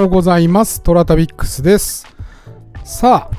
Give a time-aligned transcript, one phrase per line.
[0.00, 0.82] ようございます。
[0.82, 2.06] トラタビックスです。
[2.84, 3.36] さあ、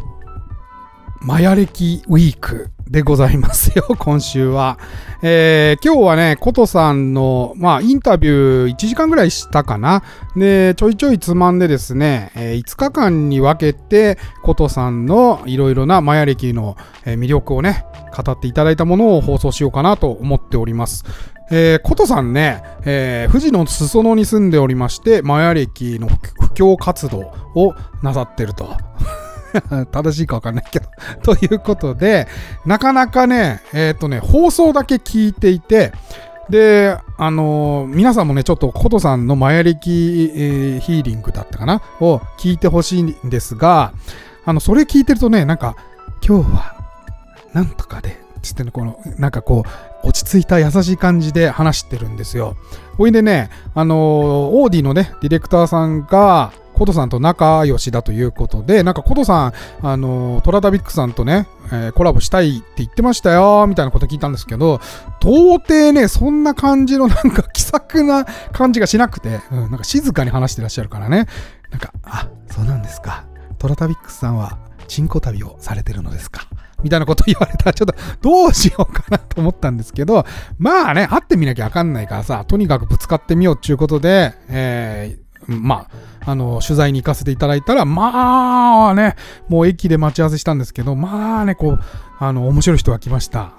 [1.19, 4.77] マヤ歴ウィークでございますよ、 今週は。
[5.23, 10.03] えー、今日はね、コトさんの、まあ、インタビュー1時間ぐらいしたかな。
[10.35, 21.05] で、ちょいちょいつまんでですね、えー5日間に分けて、コトさんのいろいろなマヤ歴のえ魅力をね、語っていただいたものを放送しようかなと思っております。
[21.51, 28.75] えー、コトさんね、えー富士の裾野に住んでおりまして、マヤ歴の布教活動をなさってると。
[29.91, 30.87] 正しいかわかんないけど。
[31.23, 32.27] ということで、
[32.65, 35.91] なかなかね、えっ、とね、放送だけ聞いていて、
[36.49, 41.81] で、あのー皆さんもね、ちょっとコトさんのマヤ歴、えーヒーリングだったかな？
[41.99, 43.91] を聞いてほしいんですが、
[44.45, 45.75] あの、それ聞いてるとね、なんか、
[46.25, 46.75] 今日は、
[47.53, 49.63] なんとかで、つってね、この、なんかこ
[50.03, 52.55] う、落ち着いた優しい感じで話してるんですよ。
[52.97, 64.79] ほいでね、あのーオーディのね、ディレクターさんが、コトさんと仲良しだということで、なんかコトさん、あのートラタビックさんとね、えーコラボしたいって言ってましたよ、みたいなこと聞いたんですけど、
[65.21, 71.27] 到底ね、そんな感じのなんか気さくな感じがしなくて、うん、なんか静かに話してらっしゃるからね、
[71.69, 73.25] なんか、あ、そうなんですか。
[73.59, 76.47] トラタビックスさんは、チンコ旅をされてるのですか。
[76.83, 80.25] みたいなこと言われたら、 ちょっとどうしようかなと思ったんですけど、
[80.57, 85.87] まあね、会ってみなきゃわかんないからさ、とにかくぶつかってみようっていうことで、えー、ま
[86.25, 89.15] あ、あの、取材に行かせていただいたら、まあね、
[89.47, 91.79] もう駅で待ち合わせしたんですけど、まあね、こう、
[92.19, 93.53] あの、面白い人が来ました。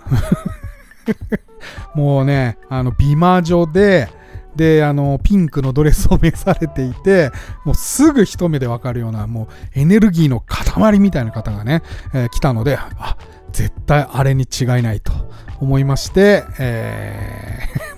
[1.95, 4.09] もうね、あの、美魔女で、
[4.57, 7.31] で、あの、ピンクのドレスを召されていて、
[7.65, 11.83] もうすぐ一目でわかるような、もうエネルギーの塊みたいな方がね、
[12.15, 13.17] えー来たので、あ、
[13.53, 15.13] 絶対あれに違いないと
[15.61, 17.92] 思いまして、えー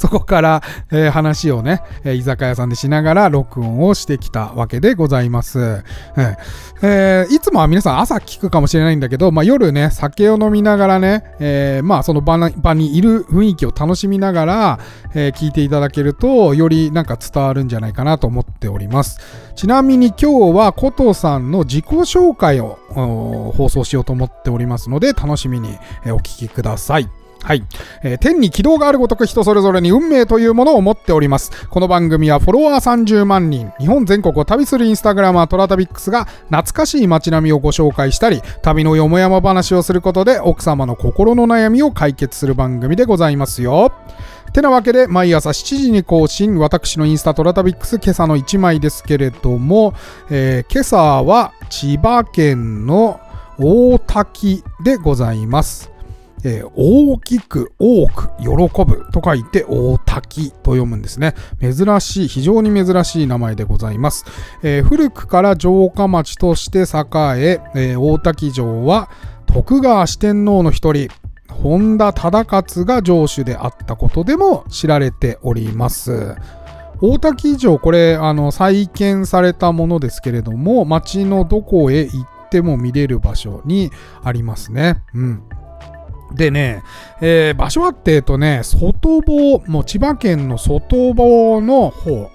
[0.00, 5.84] そこから、えー話をね、えー居酒屋さんでしながら録音をしてきたわけでございます。
[6.80, 12.38] えーいつもは皆さん朝聞くかもしれないんだけど、まあ、夜ね、酒を飲みながらね、えーまあその場
[12.74, 14.78] にいる雰囲気を楽しみながら、
[15.14, 19.20] えー聞いていただけると、よりなんか伝わるんじゃないかなと思っております。
[19.54, 22.78] ちなみに今日はコトさんの自己紹介を
[23.54, 27.19] 放送しようと思っておりますので、楽しみにお聞きください。
[27.42, 27.62] はい、
[28.02, 31.66] えー天に軌道があるごとく人それぞれに運命というものを持っております。
[31.68, 43.92] この番組はフォロワー30万人、日本全国を旅するインスタグラマートラタビックスが懐かしい街並みをご紹介したり、旅のよもやま話をすることで奥様の心の悩みを解決する番組でございますよ。
[44.52, 49.94] てなわけで、毎朝7時に更新、私のインスタトラタビックス、今朝の1枚ですけれども、
[50.30, 53.20] えー今朝は千葉県の
[53.58, 55.99] 大滝でございます。
[56.44, 58.48] えー大きく、多く、喜
[58.84, 61.34] ぶと書いて大滝と読むんですね。
[61.60, 64.24] 珍しい、非常に珍しい名前でございます。
[64.62, 66.82] えー古くから城下町として栄
[67.42, 69.10] ええー大滝城は
[69.46, 71.08] 徳川四天王の一人、
[71.48, 76.36] 本田忠勝が城主であったことでも知られております。
[77.02, 83.90] 大滝城、これ、あの、再建されたものですけれども、町のどこへ行っても見れる場所に
[84.22, 85.02] ありますね。
[85.14, 85.42] うん。
[86.34, 86.82] でね、
[87.20, 92.30] えー場所はっていうとね、外房、もう千葉県の外房の方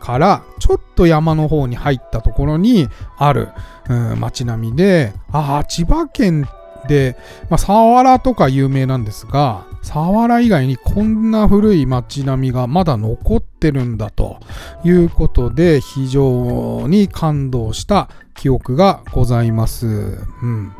[0.00, 2.88] から、ちょっと山の方に入ったところに
[3.18, 3.48] ある、
[3.88, 6.48] うん、町並みで、ああ、千葉県
[6.88, 7.16] で、
[7.48, 14.40] まあ、佐原とか有名なんですが、佐原以外にこんな古い町並みがまだ残ってるんだと
[14.84, 19.86] いうことで、非常に感動した記憶がございます。
[19.86, 20.72] うん。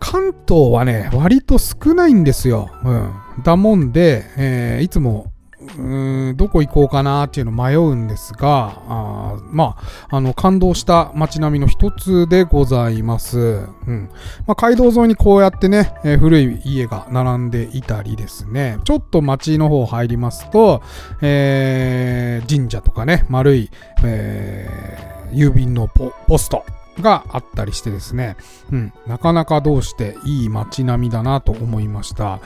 [0.00, 2.70] 関東はね、割と少ないんですよ。
[2.84, 3.12] うん。
[3.42, 5.32] だもんで、えーいつも、
[5.76, 9.76] うんどこ行こうかなっていうの迷うんですが、あま
[10.10, 13.38] あ、あの、感動した街並みの一つでございます。
[13.38, 14.08] うん。
[14.46, 20.80] まあ、街道沿いにこうやってね、えー古い家が並んでいたりですね、ちょっと街の方入りますと、
[21.22, 23.70] えー神社とかね、丸い、
[24.04, 26.64] えー郵便のポポスト
[27.02, 28.36] があったりしてですね、
[28.72, 32.40] うん、なかなかどうしていい街並みだなと思いました。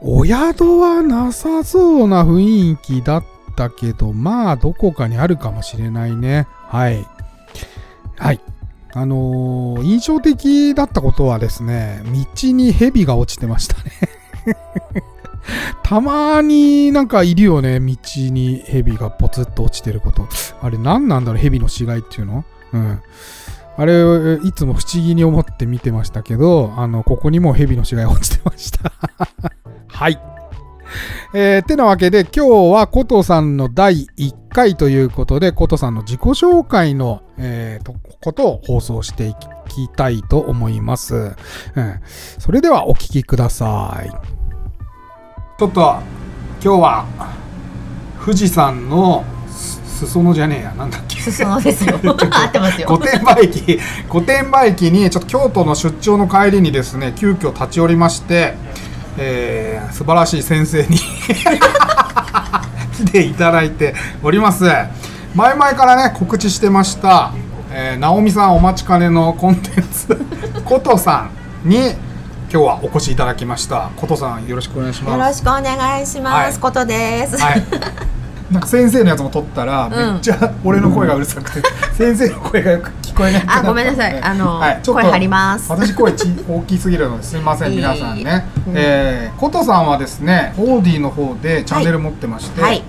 [0.00, 3.24] お宿はなさそうな雰囲気だっ
[3.56, 6.46] たけど、まあ、どこかにあるかもしれないね。
[6.68, 7.04] はい。
[8.16, 8.40] はい。
[8.94, 13.92] あのー印象的だったことはですね、道に蛇が落ちてましたね。
[15.82, 20.26] たまになんかいるよね、道に蛇がポツッと落ちてること。
[20.62, 22.44] あれ何なんだろう、蛇の死骸っていうの？
[22.72, 23.00] うん。
[23.78, 28.92] あれ、いつも不思議に思って見てましたけど、あの、ここにも蛇の死骸落ちてました。
[29.86, 30.20] はい。
[31.32, 39.36] えー、てなわけで今日はコトさんの第1回ということで、コトさんの自己紹介の、えー、とことを放送してい
[39.68, 41.36] きたいと思います。
[41.76, 42.00] うん、
[42.38, 44.10] それではお聞きください。
[44.10, 45.80] ちょっと
[46.60, 47.06] 今日は
[48.24, 49.24] 富士山の
[50.06, 50.72] 裾野じゃねえや。
[50.72, 51.20] なんだっけ。
[51.20, 51.98] 裾野ですよ。
[52.04, 52.88] 合ってますよ。
[52.88, 53.80] 御殿場駅。
[54.08, 58.54] 御殿場駅にちょっと京都の出張の帰りにですね急遽立ち寄りまして、
[59.16, 60.98] えー、素晴らしい先生に
[62.96, 64.64] 来ていただいております。
[65.34, 67.32] 前々からね告知してました、
[67.70, 70.18] えー、直美さんお待ちかねのコンテンツ。
[70.64, 71.28] ことさ
[71.64, 71.76] んに
[72.50, 73.90] 今日はお越しいただきました。
[73.96, 75.18] ことさんよろしくお願いします。
[75.18, 76.58] よろしくお願いします、はい。
[76.58, 78.17] ことです、はい。
[78.50, 84.18] なんか先生のやつも撮ったら、めっちゃ俺の声がうるさくて、 先生の声がよく聞こえないあごめんなさい。
[84.22, 85.70] あのちょっと声張ります。
[85.70, 87.72] 私声ち大きすぎるのですみません。
[87.72, 92.82] いい皆さんね、うんえー、ことさんはですねオーディの方でチャンネル持ってまして、はい。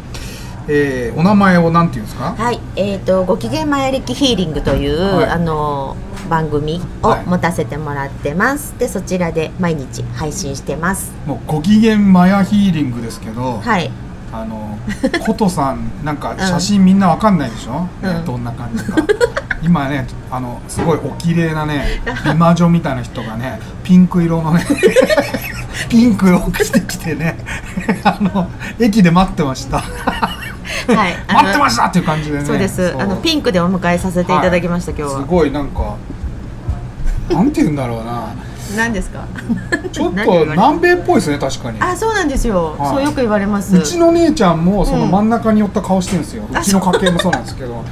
[0.69, 2.35] えーお名前をなんていうんですか？
[2.38, 5.25] はい、えっ、とご機嫌マヤ歴ヒーリングという、はい。
[5.31, 5.97] あの
[6.29, 7.23] 番組をはい。
[7.25, 8.75] 持たせてもらってます。
[8.77, 11.11] でそちらで毎日配信してます。
[11.25, 13.91] もうご機嫌マヤヒーリングですけど、はい。
[14.31, 14.77] あの
[15.25, 18.25] ことさんなんか写真みんなわかんないでしょ、ねうん。
[18.25, 18.97] どんな感じか。
[19.61, 24.65] 今ねあのすごいお綺麗なね 美魔女みたいな人がねピンク色のね
[25.89, 27.37] ピンクを着てきてね
[28.03, 28.49] あの
[28.79, 29.79] 駅で待ってました。
[29.79, 31.15] はい。
[31.27, 32.45] 待ってましたっていう感じでね。
[32.45, 32.95] そうです。
[32.97, 35.25] あのピンクでお迎えさせていただきました、今日すは。
[35.25, 35.95] ごいなんか
[37.29, 38.33] なんて言うんだろうな
[38.75, 39.25] 何ですか？
[39.92, 42.75] ちょっと南米っぽいですね確かにあ、そうなんですよ。
[42.77, 43.75] はいそうよく言われます。
[43.75, 47.83] うちの姉ちゃんもそのうん真ん中に寄った顔してるんですよ、うあちの家系もそうなんですけど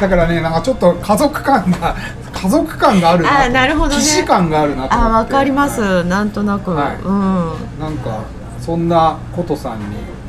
[0.00, 1.96] だからねなんかちょっと家族感が
[2.32, 6.04] 家族感があるなとあなるほどね既視感があるなとあ、わかります。
[6.04, 6.72] なんとなく。
[6.74, 7.52] はいうん。
[7.80, 8.18] なんか
[8.60, 9.84] そんなことさんに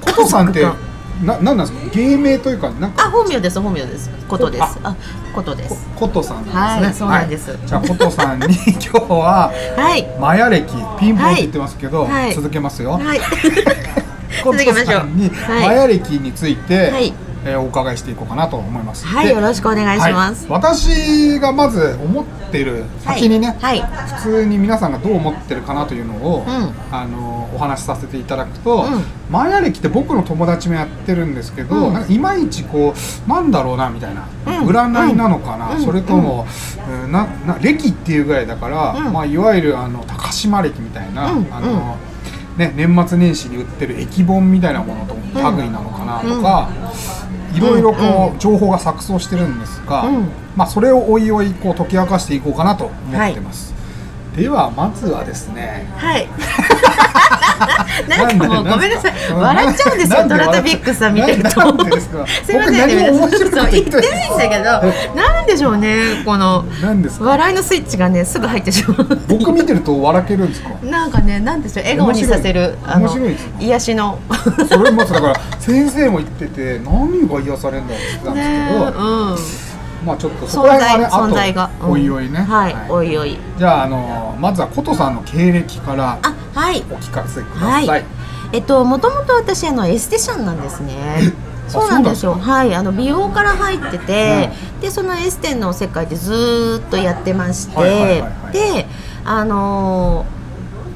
[0.05, 0.65] ことさんって
[1.23, 1.89] ななんなんですか？
[1.93, 3.59] 芸名というかなんかあ、本名です。
[3.59, 4.09] 本名です。
[4.27, 4.63] ことです。
[4.83, 4.95] あ、
[5.35, 5.87] ことです。
[5.95, 6.61] ことさんですね。
[6.61, 7.51] はいそうなんです。
[7.51, 8.47] はいじゃあことさんに
[8.81, 10.07] 今日ははい。
[10.19, 12.33] マヤ歴ピンポンって言ってますけど、はい。
[12.33, 13.19] 続けますよ、はい。
[14.43, 15.67] ことさんにはい。
[15.67, 17.13] マヤ歴について、はい
[17.45, 19.05] えーお伺いしていこうかなと思います。
[19.05, 20.47] はい、でよろしくお願いします。
[20.47, 20.61] はい。
[20.61, 23.81] 私がまず思ってる先にね、はい。
[23.81, 26.73] 普通に皆さんがどう思ってるかなというのを、うん。
[26.91, 29.03] あのお話しさせていただくと、うん。
[29.29, 31.93] マヤ歴って僕の友達もやってるんですけど、うん。
[31.93, 32.95] なんかいまいちこ
[33.27, 34.67] うなんだろうなみたいな、うん。
[34.67, 35.85] 占いなのかな、うん。
[35.85, 36.47] それとも、
[37.03, 37.11] うん。
[37.11, 39.13] なな歴っていうぐらいだから、うん。
[39.13, 41.47] まあ、いわゆるあの高島歴みたいな、うん。
[41.53, 41.97] あの
[42.57, 46.69] ね、年末年始に売ってる駅本みたいなものと類なのかなとか、
[47.55, 50.27] いろいろこう、情報が錯綜してるんですが、うん。
[50.55, 53.73] まあ、それをおいおいこう解き明かしていこうかなと思ってます、
[54.35, 56.27] ではまずはですねはい。
[58.09, 59.13] なんかもうごめんなさい。
[59.33, 61.49] 笑っちゃうんですよ、トラタビックさん見てると。
[61.49, 64.63] すいませんね、僕何も面白いことそう言ってないんだけど、
[65.15, 66.65] なんでしょうね、この
[67.19, 69.19] 笑いのスイッチがね、すぐ入ってしまう。
[69.29, 70.69] 僕見てると笑けるんですか？
[70.83, 74.19] なんかね、なんでしょう、笑顔にさせる、あの面白いです癒しの。
[74.69, 79.37] それもだから先生も言ってて何が癒されるんだろうって言ってたんですねけど、うん。
[80.05, 81.63] まあちょっとそこら存在、辺はね存在が。
[81.63, 83.37] あとおいおいね、はい、おいおい。
[83.57, 86.83] じゃああのまずはことさんの経歴からあ、はい。
[86.91, 88.05] お聞かせください、はい。
[88.53, 91.33] えっと、もともと私あのエステシャンなんですね。
[91.67, 92.35] そうなんですよ。
[92.35, 98.53] はい、あの美容から入ってて、でそのエステの世界でずーっとやってまして、はいはいはいはい。
[98.53, 98.85] で、
[99.25, 100.35] あのー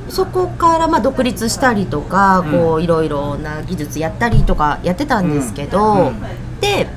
[0.10, 2.52] そこからまあ独立したりとか、うん。
[2.52, 6.08] こういろいろな技術やったりとかやってたんですけど、うん。
[6.08, 6.16] うん。
[6.60, 6.88] で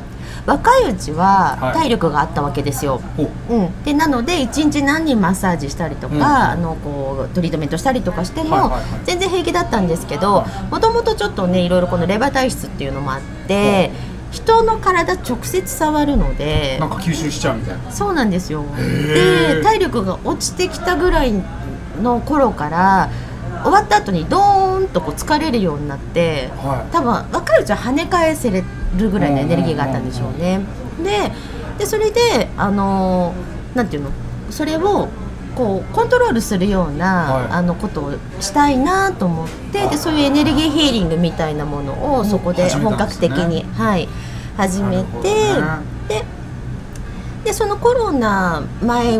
[0.45, 1.75] 若いうちははい。
[1.75, 3.01] 体力があったわけですよ。
[3.17, 3.63] おう。
[3.63, 6.23] ん、でなので一日何人マッサージしたりとか、うん。
[6.23, 8.83] あのこうトリートメントしたりとかしても、はいはいはい。
[9.05, 13.91] 全然平気だったんですけどはもともとちょっとねいろいろこのレバー体質っていうのもあって、
[14.31, 17.93] 人の体直接触るのでなんか吸収しちゃうみたいな。
[17.93, 18.65] そうなんですよ。
[18.77, 21.35] で体力が落ちてきたぐらい
[22.03, 23.11] の頃から
[23.63, 28.65] 終わった後にドーンとこう疲れるようになっては多分若いうちは跳ね返せれ
[28.97, 30.61] るぐらいのエネルギーがあったんでしょうね。
[31.03, 31.33] で
[31.79, 34.11] でそれであのーなんていうの？
[34.51, 35.09] それを
[35.57, 37.47] こうコントロールするような、はい。
[37.53, 44.09] あのことをしたいなと思ってでそういうエネルギーヒーリングみたいなものをそこで本格的に、はい、
[44.57, 45.63] 始めて、ね。
[46.09, 46.25] で
[47.45, 49.19] でそのコロナ前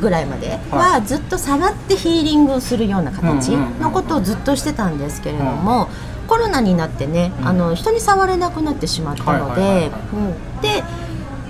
[0.00, 5.88] ぐらいまではずっと触ってヒーリングをするような形のことをずっとしてたんですけれども、
[6.28, 7.48] コロナになってね、うん。
[7.48, 10.82] あの人に触れなくなってしまったのはいはいはいでで、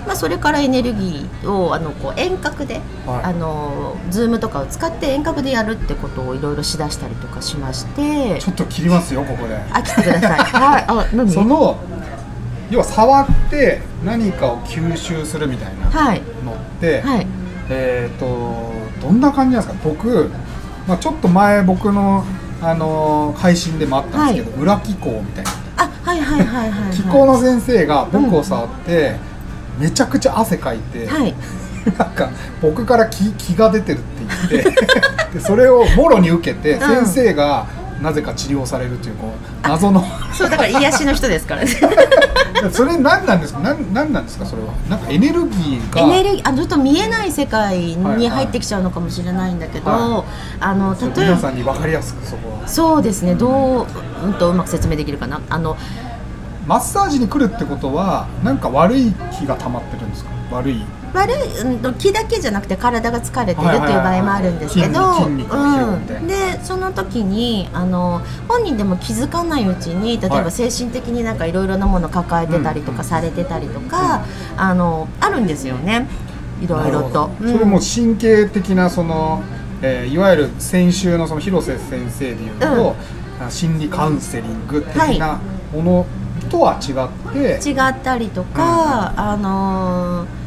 [0.05, 3.23] まあ、それからエネルギーをあのこう遠隔で、はい。
[3.23, 8.39] あのズームとかを使って遠隔でやるってことをいろいろしだしたりとかしまして。
[8.39, 9.55] ちょっと切りますよここで。
[9.55, 10.39] あ来てください。
[10.51, 10.85] はい。
[10.87, 11.31] あ何？
[11.31, 11.77] その
[12.69, 16.21] 要は触って何かを吸収するみたいなはい。
[16.43, 17.27] のって、はい
[17.69, 19.83] えっ、とどんな感じなんですか？
[19.89, 20.29] 僕、
[20.87, 22.23] まあ、ちょっと前僕の、
[22.61, 25.51] あのー配信でもあったんですけど、裏気候みたいな。
[25.77, 26.95] あはいはいはいはいはい。
[26.95, 29.15] 気候の先生が僕を触って、
[29.79, 31.33] めちゃくちゃ汗かいて、はい。
[31.99, 32.29] なんか
[32.61, 34.71] 僕から気気が出てるって言って
[35.37, 36.79] でそれをもろに受けて、ん。
[36.79, 37.67] 先生が
[38.01, 40.03] なぜか治療されるというこう謎の。
[40.33, 41.69] そうだから癒しの人ですからね。
[42.71, 43.59] それ何なんですか？
[43.59, 44.73] 何何なんですかそれは？
[44.89, 46.01] なんかエネルギーが。
[46.01, 50.23] エネルギーあちょっと見えない世界に入ってきちゃうのかもしれないんだけど、は
[50.59, 52.67] あのそう例えば皆さんに分かりやすくそこは。
[52.67, 53.35] そうですね。
[53.35, 55.41] どう,、うん、とうまく説明できるかな？
[55.49, 55.77] あの
[56.65, 60.31] マッサージに来るってことはなんか悪い気が溜まってるんですか？
[60.51, 60.81] 悪い。
[61.13, 65.29] 悪い、うんと、気だけじゃなくて体が疲れてるっていう場合もあるんですけど
[66.27, 70.43] でその時にあの本人でも気づかないうちに例えはい。
[70.43, 74.25] ば精神的になんかいろいろなもの抱えてたりとかされてたりとか、
[74.57, 76.07] あのあるんですよね。
[76.61, 77.29] いろいろと。
[77.39, 79.41] それも神経的なその、
[79.81, 82.95] えーいわゆる先週のその広瀬先生でいうと、
[83.39, 85.39] あ心理カウンセリング的な
[85.73, 86.05] もの
[86.49, 90.45] とは違って、違ったりとか、あのー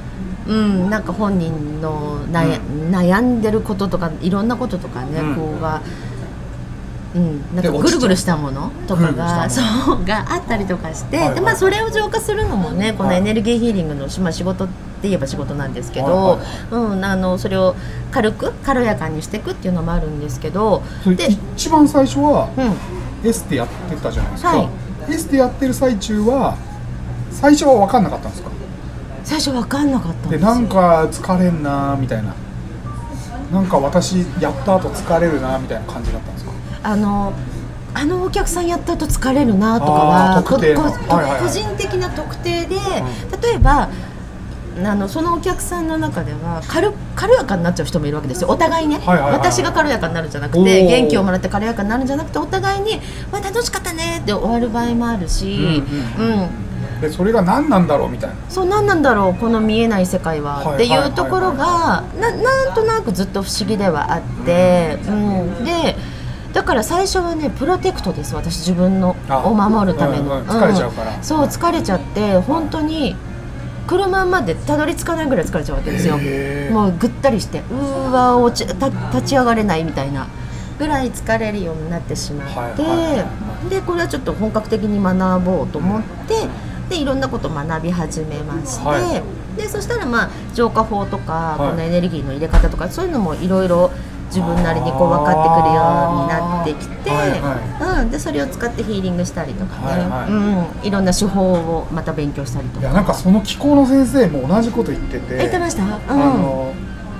[0.48, 2.58] うん、なんか本人の悩,、
[2.90, 5.36] 悩んでることとかいろんなこととかね、うん。
[5.36, 5.82] こうが、
[7.14, 9.60] うん、なんかぐるぐるしたものとかがそ
[9.92, 13.18] うがあったりとかして、でまあ、それを浄化するのもねこのはい。
[13.18, 16.38] エネルギーヒーリングの、まあ、仕事って言えば仕事なんですけど、
[16.70, 17.76] うん、あのそれを
[18.10, 24.68] 軽く軽やかにしていくっていうのもあるんですけどで、一番最初はうん、エステやってたじゃないですか、はい
[25.10, 26.56] エステやってる最中は
[27.30, 28.50] 最初は分かんなかったんですか？
[29.24, 30.30] 最初分かんなかったんでよ。
[30.32, 32.34] ですなんか疲れんなみたいな。
[33.52, 36.52] なんか私やった後疲れるなみたいな感じだったんですか？
[36.82, 37.32] あの
[37.94, 40.82] あのお客さんやった後疲れるなとかはあー特定の。
[40.92, 43.88] ここはいはいはい個人的な特定で、例えば
[44.84, 48.48] あのそのお客さんの中では軽軽やかになっちゃう人もいるわけですよ。
[48.48, 50.88] お互いね、はいはいはい私が軽やかになるんじゃなくおてー。
[50.88, 53.00] 元気をもらって軽やかになるんじゃなくてお互いに
[53.32, 55.82] 「わ楽しかったね」って終わる場合もあるし、
[56.18, 57.00] うんうんうん。
[57.00, 58.36] でそれが何なんだろうみたいな。
[58.48, 65.64] そう何なんだろうこの見えない世界は、はいっていうところがななんとなくずっと不思議ではあって、うん。
[65.64, 65.96] で
[66.52, 69.16] だから最初はねプロテクトです私自分の。
[69.28, 69.38] あ。
[69.38, 70.46] を守るための、うんうん。
[70.48, 71.18] 疲れちゃうから。
[71.18, 71.22] ん。
[71.22, 73.16] そう疲れちゃって本当に
[73.88, 76.18] 車までたどり着かないぐらい疲れちゃうわけですよ。
[76.70, 80.28] もうぐったりしてうーわ落ちた立ち上がれないみたいな
[80.78, 82.84] ぐらい疲れるようになってしまって、
[83.68, 86.46] でこれはちょっと本格的に学ぼうと思って
[86.88, 89.22] でいろんなことを学び始めまして、は
[89.56, 91.70] でそしたらまあ浄化法とか、はい。
[91.70, 93.90] このエネルギーの入れ方とかそういうのもいろいろ
[94.28, 95.82] 自分なりにこう分かってくるよ
[96.12, 102.80] うになってきて、はいうん、でそれを使ってヒーリングしたりとかね、はいはいうん、いろんな手法をまた勉強したりとか。
[102.80, 106.72] いやなんかその気候の先生も同じこと言ってて言ってました、うん、あの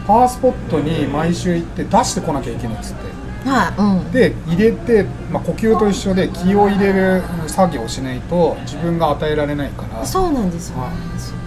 [0.07, 3.19] パワースポットに毎週行って出してこなきゃいけないっつって。
[3.49, 10.91] はい、うん、で入れて、まあ、呼吸と一緒で気を入れる作業をしないと自分が与えられないから、そうなんですよ、はい。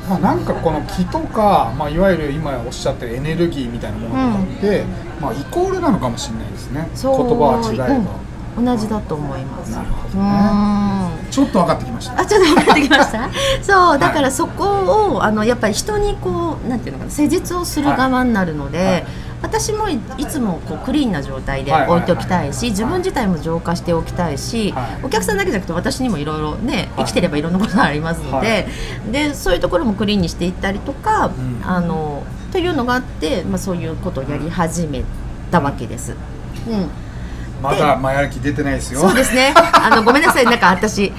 [0.09, 4.85] まあ、なんかこの気とか、まあ、いわゆる今おっしゃってるエネルギーみたいなものとかって、
[5.21, 6.87] まあ、イコールなのかもしれないですね。
[6.89, 7.15] 言そう。
[7.15, 7.87] 葉は違えば、
[8.57, 8.65] うん。
[8.65, 9.71] 同じだと思います。
[9.71, 10.29] なるほどうね
[11.27, 11.31] ん。
[11.31, 12.19] ちょっと分かってきました。
[12.19, 13.29] あちょっと分かってきました？
[13.63, 19.05] そうだからそこをあのやっぱり人にこうなんていうのかな施術をする側になるので、はい。
[19.41, 22.01] 私もいいつもこうクリーンな状態ではいはいはい。
[22.01, 24.85] 置いておきたいし、自分自体も浄化しておきたいし、はい。
[25.03, 29.11] お客さんだけじゃなくて私にもいろいろね生きてればいろんなことがありますので、はい。
[29.13, 31.31] でそういうところもクリーンにしていったりとか、ん。
[31.65, 35.03] あのというのがあって、まあ、そういうことをやり始め
[35.49, 36.15] たわけです。
[36.67, 36.89] うん
[37.61, 39.53] まだ前歩き出てないですよそうですね。
[39.55, 41.13] あのごめんなさい、なんか私。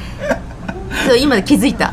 [1.07, 1.91] そう今気づいた。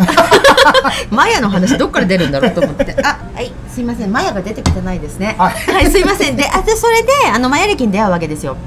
[1.12, 2.96] マヤの話どっから出るんだろうと思って。
[3.03, 5.36] あ、はい、すいません、マヤが出てきてないですね。
[5.38, 6.36] ははいい、すいません。
[6.36, 8.58] で、あ、で、それで、あのマヤ歴に出会うわけですよ。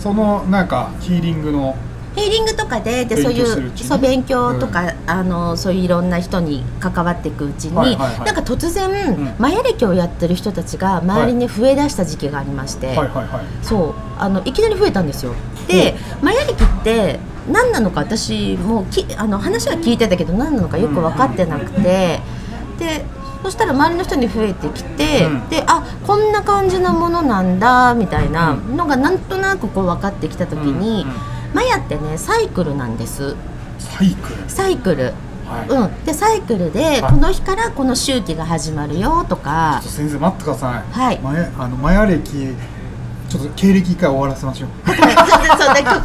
[0.00, 1.76] そのなんかヒーリングの
[2.20, 7.74] ヒーリングとかで、で、勉そういう、そう勉強とか、あの、そういういろんな人に関わっていくうちに。
[7.74, 9.34] なんか突然、ん。
[9.38, 12.98] マヤ歴をやってる人たちが周りに増え出した時期がありまして。
[13.62, 15.32] そうあのいきなり増えたんですよ。
[15.66, 17.18] でマヤ歴って
[17.50, 22.20] 何なのか私もきあの話は聞いてたけど何なのかよく分かってなくて
[22.78, 23.04] で
[23.42, 25.48] そしたら周りの人に増えてきて、うん。
[25.48, 31.16] であこんな感じのものなんだみたいなのがなんとなくこう分かってきた時に、うんうん
[31.54, 33.36] マヤってねサイクルなんです。
[33.78, 34.50] サイクル？
[34.50, 35.14] サイクル、
[35.46, 37.02] はい、うん、でサイクルで、はい。
[37.02, 39.80] この日からこの周期が始まるよとか。
[39.82, 41.18] ちょっと先生待ってください、はい。
[41.20, 42.54] マヤあのマヤ歴
[43.28, 44.68] ちょっと経歴一回終わらせましょう。
[44.90, 45.04] そうそ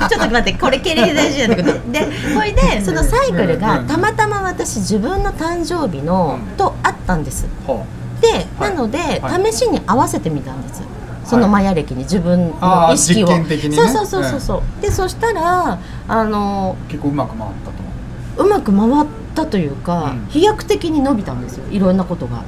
[0.09, 7.83] ちょっと待ってこれ経歴大事なんだけどでそれでそのサイクルがたまたま私自分の誕生日のとあったんですは
[8.21, 10.61] で、はいなので、はい試しに合わせてみたん。
[10.67, 10.81] です
[11.25, 13.75] そのマヤ歴に自分の意識を、あー実験的にね。
[13.75, 18.47] そうそうそうそうそう、でそしたらあの結構うまく回ったとう。
[18.47, 20.27] まく回ったというか、うん。
[20.29, 21.65] 飛躍的に伸びたんですよ。
[21.71, 22.43] いろんなことが。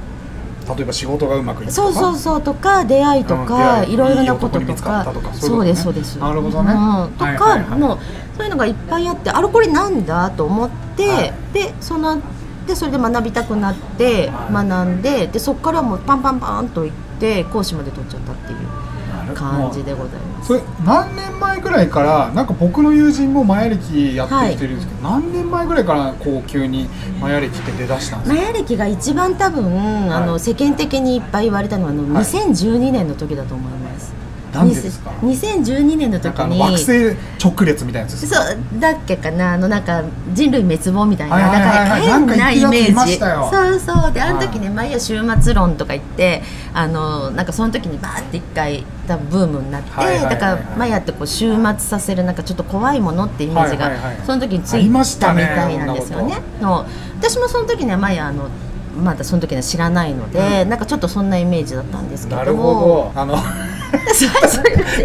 [0.75, 1.88] 例えば仕事がうまくいくとか。
[1.88, 5.13] そうそうそうとか出会いとうんか、出会いいろいろなこととか。
[5.34, 6.17] そうですそうです。
[6.17, 6.74] なるほどね。
[6.74, 6.75] う
[7.07, 7.79] ん、とか、はいはいはい。
[7.79, 7.98] もう
[8.36, 11.34] そういうのがいっぱいあってあれこれなんだと思って、はい。
[11.53, 12.22] でその
[12.67, 14.67] でそれで学びたくなってはい。
[14.67, 17.06] 学んででそこからもうパンパンパンと行って
[17.51, 20.47] 講師まで取っちゃったっていう感じでございます。
[20.47, 26.88] それ何年前ぐらいからなんか僕の友人もマヤ歴やってる人いるんですけど、何年前ぐらいからこう急に
[27.19, 32.24] マヤ歴って出だしたんですか、マヤ歴が一番多分、あの世間的にいっぱい言われたのはあのはい。
[32.24, 34.13] 2012年の時だと思います。
[34.13, 34.16] な
[34.63, 42.07] んでですか？2012年の時に惑星直列みたいなやつそうだっけかなあのなんか人類滅亡みたいな、はいはいはいはい。
[42.07, 43.17] なんか変なイメージ。
[43.17, 44.13] そうそう。
[44.13, 46.41] であのはい時ね毎夜週末論とか言って
[46.73, 53.91] あのなんかその時にバーって一回多分ブームになって、だからマヤってこう週末させるなんかちょっと怖いものってイメージが、
[54.25, 56.35] その時についましたみたいなんですよね。
[56.59, 56.85] の
[57.19, 58.49] 私もその時にはマヤあの
[58.95, 63.19] まだその時には知らないので、なんかちょっとそんなイメージだったんですけどなるほど。
[63.19, 63.37] あの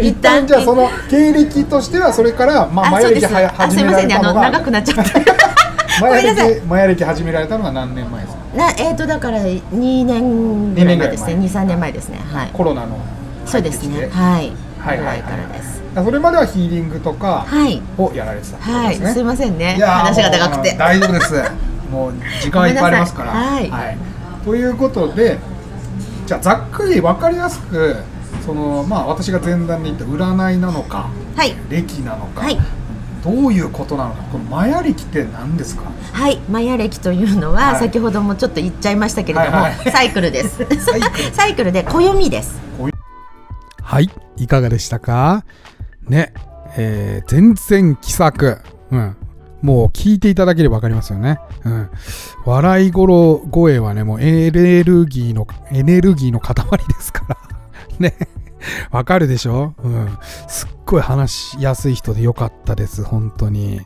[0.01, 3.77] 一旦じゃあその経歴としてはそれから、まあ、マヤ歴はあす。
[3.77, 4.15] 始めらいませんね。
[4.15, 4.33] あれたのが。
[4.33, 5.19] の長くなっちゃった。
[6.01, 6.55] マヤごめんなさい。
[6.55, 8.43] 歴マヤ歴始められたのが何年前ですか？
[8.57, 11.33] なえー、とだから2年ぐらい前ですね。
[11.35, 11.63] 二年ぐらい前。
[11.63, 12.17] 23年前ですね。
[12.31, 12.49] はい。
[12.51, 12.97] コロナの
[13.45, 14.07] そうですね。
[14.09, 14.51] はい。
[14.79, 15.81] はいはいからです。
[15.95, 17.81] それまではヒーリングとかはい。
[17.97, 19.77] をやられてたはい、ですね、すいませんね。
[19.79, 20.75] 話が長くて。
[20.75, 21.35] 大丈夫です。
[21.91, 23.33] もう時間はいっぱいありますから。
[23.33, 23.69] ごめんなさい。
[23.69, 23.97] はい。
[24.43, 25.37] ということで
[26.25, 27.97] じゃあざっくり分かりやすく
[28.45, 31.55] そのまあ私が前段で言った占いなのかはい。
[31.69, 32.57] 歴なのか、はい。
[33.23, 35.83] どういうことなのかこのマヤ歴って何ですか？
[36.11, 36.37] はい。
[36.49, 37.79] マヤ歴というのは、はい。
[37.79, 39.91] 先ほどもちょっと言っちゃいましたけれども、はいはい。
[39.91, 40.57] サイクルです。
[41.33, 41.71] サイクル。
[41.73, 42.59] で暦です。
[43.81, 44.09] はい。
[44.37, 45.45] いかがでしたか？
[46.07, 46.33] ね。
[46.75, 48.59] えー全然気さく。
[48.91, 49.15] うん。
[49.61, 51.39] もう聞いていただければ分かりますよね。
[51.63, 51.89] うん。
[52.45, 57.37] 笑い声声はね、もうエネルギーの、エネルギーの塊ですから。
[57.99, 58.15] ね。
[58.91, 59.73] わかるでしょ？
[59.83, 60.17] うん。
[60.47, 63.81] すっごい話しやすい人でよかったです、本当に。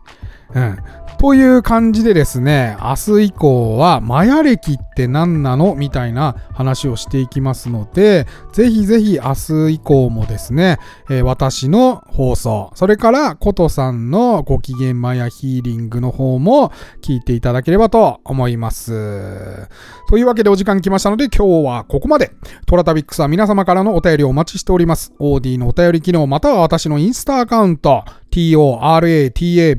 [0.54, 0.78] うん。
[1.20, 10.78] という感じでですね、明日以降はマヤ歴って何なのみたいな話をしていきますので、ぜひぜひ明日以降もですね、
[11.10, 19.68] えー私の放送、それからことさんのご機嫌マヤヒーリングの方も聞いていただければと思います。
[20.10, 22.32] というわけでお時間来ましたので今日はここまで。
[22.66, 25.14] トラタビックスは皆様からのお便りをお待ちしております。
[25.20, 29.78] OD のお便り機能または私のインスタアカウント、TORATABIX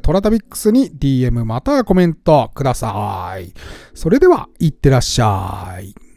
[0.00, 3.52] トラタビックスに DM またはコメントください。
[3.94, 6.07] それでは、いってらっしゃい。